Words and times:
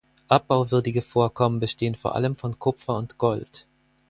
Abbauwürdige 0.31 1.03
Vorkommen 1.03 1.59
bestehen 1.59 1.93
vor 1.93 2.15
allem 2.15 2.35
von 2.35 2.57
Kupfer 2.57 2.95
und 2.97 3.19
Gold. 3.19 3.67